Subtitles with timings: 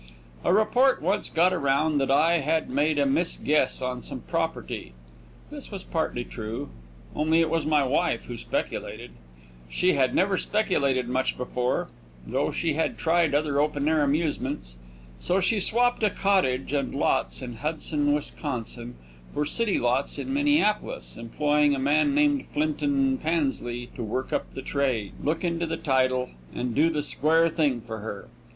[0.43, 4.93] A report once got around that I had made a misguess on some property.
[5.51, 6.69] This is partly true,
[7.15, 9.11] only it was my wife who speculated.
[9.69, 11.89] She had never speculated much before,
[12.25, 14.77] though she had tried other open air amusements.
[15.19, 18.95] So she swapped a cottage and lots in Hudson, Wisconsin,
[19.35, 24.63] for city lots in Minneapolis, employing a man named Flinton Pansley to work up the
[24.63, 28.29] trade, look into the title, and do the square thing for her.